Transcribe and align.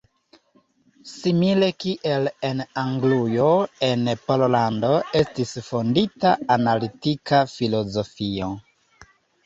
Simile 1.09 1.69
kiel 1.83 2.29
en 2.49 2.63
Anglujo 2.85 3.51
en 3.91 4.11
Pollando 4.25 4.93
estis 5.23 5.55
fondita 5.71 6.37
analitika 6.61 7.47
filozofio. 7.57 8.55